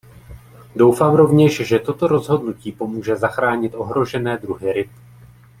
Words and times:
Doufám 0.75 1.15
rovněž, 1.15 1.67
že 1.67 1.79
toto 1.79 2.07
rozhodnutí 2.07 2.71
pomůže 2.71 3.15
zachránit 3.15 3.73
ohrožené 3.75 4.37
druhy 4.37 4.73
ryb. 4.73 4.91